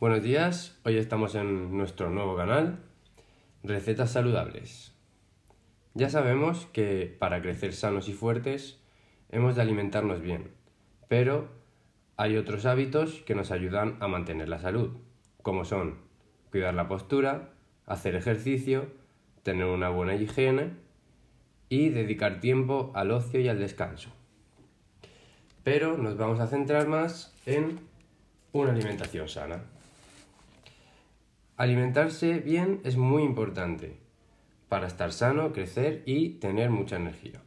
Buenos 0.00 0.24
días, 0.24 0.76
hoy 0.84 0.96
estamos 0.96 1.36
en 1.36 1.78
nuestro 1.78 2.10
nuevo 2.10 2.36
canal, 2.36 2.80
Recetas 3.62 4.10
Saludables. 4.10 4.92
Ya 5.94 6.10
sabemos 6.10 6.66
que 6.72 7.16
para 7.20 7.40
crecer 7.40 7.72
sanos 7.72 8.08
y 8.08 8.12
fuertes 8.12 8.82
hemos 9.30 9.54
de 9.54 9.62
alimentarnos 9.62 10.20
bien, 10.20 10.50
pero 11.06 11.48
hay 12.16 12.36
otros 12.36 12.66
hábitos 12.66 13.22
que 13.24 13.36
nos 13.36 13.52
ayudan 13.52 13.96
a 14.00 14.08
mantener 14.08 14.48
la 14.48 14.58
salud, 14.58 14.96
como 15.42 15.64
son 15.64 16.00
cuidar 16.50 16.74
la 16.74 16.88
postura, 16.88 17.54
hacer 17.86 18.16
ejercicio, 18.16 18.88
tener 19.44 19.66
una 19.66 19.90
buena 19.90 20.16
higiene 20.16 20.72
y 21.68 21.90
dedicar 21.90 22.40
tiempo 22.40 22.90
al 22.96 23.12
ocio 23.12 23.38
y 23.38 23.48
al 23.48 23.60
descanso. 23.60 24.10
Pero 25.62 25.96
nos 25.96 26.16
vamos 26.16 26.40
a 26.40 26.48
centrar 26.48 26.88
más 26.88 27.32
en 27.46 27.78
una 28.52 28.72
alimentación 28.72 29.28
sana. 29.28 29.73
Alimentarse 31.56 32.40
bien 32.40 32.80
es 32.82 32.96
muy 32.96 33.22
importante 33.22 33.96
para 34.68 34.88
estar 34.88 35.12
sano, 35.12 35.52
crecer 35.52 36.02
y 36.04 36.30
tener 36.40 36.68
mucha 36.70 36.96
energía. 36.96 37.44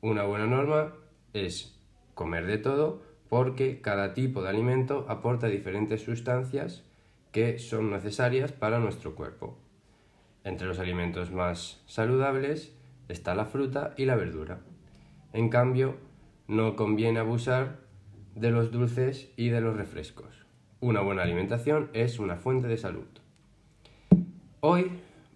Una 0.00 0.22
buena 0.22 0.46
norma 0.46 0.94
es 1.34 1.78
comer 2.14 2.46
de 2.46 2.56
todo 2.56 3.02
porque 3.28 3.82
cada 3.82 4.14
tipo 4.14 4.42
de 4.42 4.48
alimento 4.48 5.04
aporta 5.10 5.48
diferentes 5.48 6.00
sustancias 6.00 6.84
que 7.32 7.58
son 7.58 7.90
necesarias 7.90 8.50
para 8.50 8.78
nuestro 8.78 9.14
cuerpo. 9.14 9.58
Entre 10.42 10.66
los 10.66 10.78
alimentos 10.78 11.30
más 11.30 11.82
saludables 11.84 12.74
está 13.10 13.34
la 13.34 13.44
fruta 13.44 13.92
y 13.98 14.06
la 14.06 14.16
verdura. 14.16 14.60
En 15.34 15.50
cambio, 15.50 15.96
no 16.48 16.76
conviene 16.76 17.18
abusar 17.18 17.80
de 18.34 18.52
los 18.52 18.72
dulces 18.72 19.30
y 19.36 19.50
de 19.50 19.60
los 19.60 19.76
refrescos. 19.76 20.46
Una 20.80 21.02
buena 21.02 21.24
alimentación 21.24 21.90
es 21.92 22.18
una 22.18 22.36
fuente 22.36 22.66
de 22.66 22.78
salud. 22.78 23.20
Hoy 24.62 24.90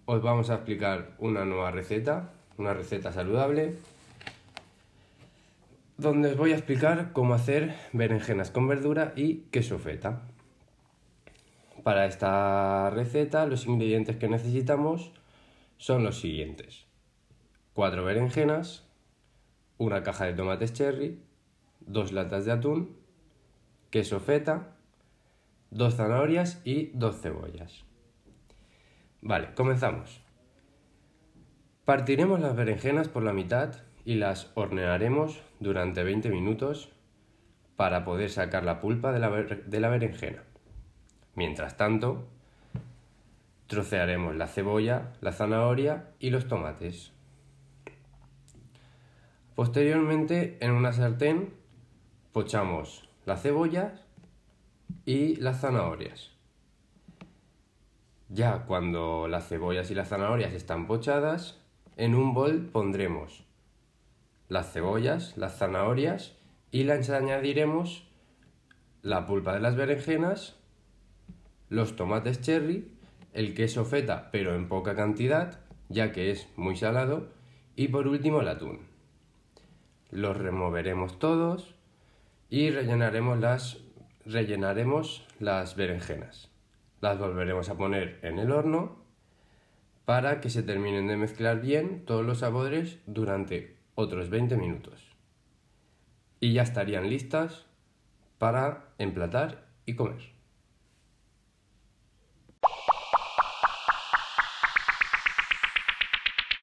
os 0.05 0.21
vamos 0.21 0.51
a 0.51 0.55
explicar 0.55 1.15
una 1.17 1.45
nueva 1.45 1.71
receta, 1.71 2.33
una 2.59 2.75
receta 2.75 3.11
saludable, 3.11 3.75
donde 5.97 6.29
os 6.29 6.37
voy 6.37 6.51
a 6.51 6.55
explicar 6.55 7.11
cómo 7.11 7.33
hacer 7.33 7.75
berenjenas 7.91 8.51
con 8.51 8.67
verdura 8.67 9.13
y 9.15 9.37
queso 9.49 9.79
feta. 9.79 10.21
Para 11.81 12.05
esta 12.05 12.91
receta 12.91 13.47
los 13.47 13.65
ingredientes 13.65 14.17
que 14.17 14.29
necesitamos 14.29 15.11
son 15.77 16.03
los 16.03 16.19
siguientes. 16.19 16.85
4 17.73 18.05
berenjenas, 18.05 18.87
una 19.79 20.03
caja 20.03 20.25
de 20.25 20.33
tomates 20.33 20.73
cherry, 20.73 21.19
dos 21.79 22.11
latas 22.11 22.45
de 22.45 22.51
atún, 22.51 22.95
queso 23.89 24.19
feta, 24.19 24.75
dos 25.71 25.95
zanahorias 25.95 26.61
y 26.63 26.91
dos 26.93 27.19
cebollas. 27.21 27.85
Vale, 29.25 29.55
comenzamos. 29.55 30.21
Partiremos 31.83 32.39
las 32.39 32.55
berenjenas 32.55 33.07
por 33.07 33.23
la 33.23 33.33
mitad 33.33 33.73
y 34.05 34.13
las 34.15 34.51
hornearemos 34.53 35.41
durante 35.59 36.03
20 36.03 36.29
minutos 36.29 36.91
para 37.75 38.05
poder 38.05 38.29
sacar 38.29 38.63
la 38.63 38.79
pulpa 38.79 39.11
de 39.11 39.17
la, 39.17 39.31
de 39.31 39.79
la 39.79 39.89
berenjena. 39.89 40.43
Mientras 41.33 41.75
tanto, 41.75 42.27
trocearemos 43.65 44.35
la 44.35 44.45
cebolla, 44.45 45.13
la 45.21 45.31
zanahoria 45.31 46.11
y 46.19 46.29
los 46.29 46.47
tomates. 46.47 47.11
Posteriormente, 49.55 50.59
en 50.61 50.69
una 50.69 50.93
sartén, 50.93 51.51
pochamos 52.31 53.09
las 53.25 53.41
cebollas 53.41 54.05
y 55.03 55.37
las 55.37 55.61
zanahorias. 55.61 56.34
Ya 58.29 58.65
cuando 58.65 59.27
las 59.27 59.47
cebollas 59.47 59.91
y 59.91 59.95
las 59.95 60.09
zanahorias 60.09 60.53
están 60.53 60.87
pochadas, 60.87 61.61
en 61.97 62.15
un 62.15 62.33
bol 62.33 62.69
pondremos 62.71 63.45
las 64.49 64.71
cebollas, 64.71 65.37
las 65.37 65.57
zanahorias 65.57 66.33
y 66.71 66.83
les 66.83 67.09
añadiremos 67.09 68.07
la 69.01 69.25
pulpa 69.25 69.53
de 69.53 69.59
las 69.59 69.75
berenjenas, 69.75 70.55
los 71.69 71.95
tomates 71.95 72.41
cherry, 72.41 72.91
el 73.33 73.53
queso 73.53 73.85
feta 73.85 74.29
pero 74.31 74.55
en 74.55 74.67
poca 74.67 74.95
cantidad, 74.95 75.59
ya 75.89 76.11
que 76.11 76.31
es 76.31 76.47
muy 76.55 76.75
salado, 76.75 77.29
y 77.75 77.87
por 77.89 78.07
último 78.07 78.41
el 78.41 78.47
atún. 78.47 78.87
Los 80.11 80.37
removeremos 80.37 81.19
todos 81.19 81.75
y 82.49 82.69
rellenaremos 82.69 83.39
las, 83.39 83.77
rellenaremos 84.25 85.27
las 85.39 85.75
berenjenas. 85.75 86.54
Las 87.05 87.19
volveremos 87.19 87.69
a 87.69 87.77
poner 87.77 88.17
en 88.23 88.39
el 88.39 88.51
horno 88.51 88.95
para 90.05 90.41
que 90.41 90.49
se 90.49 90.63
terminen 90.63 91.05
de 91.05 91.15
mezclar 91.17 91.61
bien 91.61 92.03
todos 92.03 92.25
los 92.25 92.39
sabores 92.39 92.97
durante 93.05 93.77
otros 93.93 94.31
20 94.31 94.57
minutos. 94.57 95.15
Y 96.39 96.53
ya 96.53 96.63
estarían 96.63 97.07
listas 97.07 97.67
para 98.39 98.85
emplatar 98.97 99.67
y 99.85 99.93
comer. 99.93 100.34